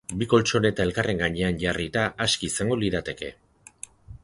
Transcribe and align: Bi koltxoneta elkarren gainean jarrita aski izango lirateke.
Bi 0.19 0.27
koltxoneta 0.29 0.85
elkarren 0.89 1.19
gainean 1.23 1.59
jarrita 1.65 2.07
aski 2.27 2.51
izango 2.55 2.81
lirateke. 2.85 3.33